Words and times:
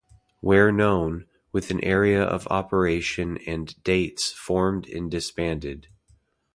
Where 0.39 0.71
known, 0.71 1.27
with 1.51 1.71
area 1.83 2.23
of 2.23 2.47
operation 2.49 3.37
and 3.45 3.75
dates 3.83 4.31
formed 4.31 4.87
and 4.87 5.11
disbanded. 5.11 5.89